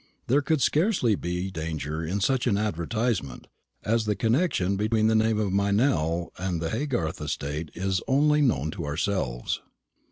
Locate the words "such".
2.21-2.47